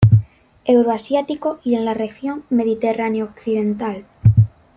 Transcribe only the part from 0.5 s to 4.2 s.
Euroasiático y en la región Mediterránea-occidental.